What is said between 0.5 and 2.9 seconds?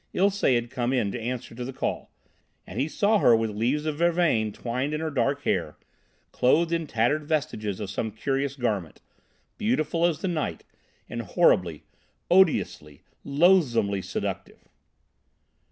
had come in answer to the call, and he